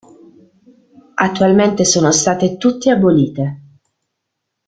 Attualmente 1.13 1.85
sono 1.85 2.11
state 2.11 2.57
tutte 2.57 2.89
abolite. 2.89 3.61